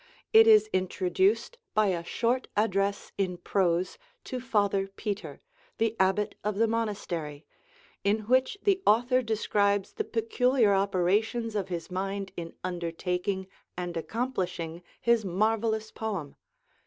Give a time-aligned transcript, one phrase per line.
[0.33, 5.41] It is introduced by a short address in prose to Father Peter,
[5.77, 7.45] the abbot of the monastery,
[8.03, 13.45] in which the author describes the peculiar operations of his mind in undertaking
[13.77, 16.35] and accomplishing his marvelous poem.